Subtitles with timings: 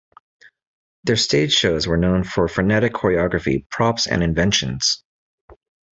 [1.03, 5.03] Their stage shows were known for frenetic choreography, props and inventions.